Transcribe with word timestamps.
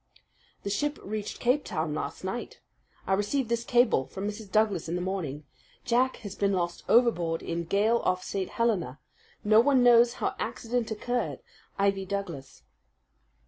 "The 0.63 0.71
ship 0.71 0.97
reached 1.03 1.39
Cape 1.39 1.63
Town 1.63 1.93
last 1.93 2.23
night. 2.23 2.59
I 3.05 3.13
received 3.13 3.49
this 3.49 3.63
cable 3.63 4.07
from 4.07 4.27
Mrs. 4.27 4.51
Douglas 4.51 4.87
this 4.87 4.99
morning: 4.99 5.43
"'Jack 5.85 6.15
has 6.25 6.33
been 6.33 6.53
lost 6.53 6.83
overboard 6.89 7.43
in 7.43 7.65
gale 7.65 8.01
off 8.03 8.23
St. 8.23 8.49
Helena. 8.49 8.99
No 9.43 9.59
one 9.59 9.83
knows 9.83 10.13
how 10.13 10.33
accident 10.39 10.89
occurred.' 10.89 11.41
"'IVY 11.77 12.05
DOUGLAS.'" 12.07 12.63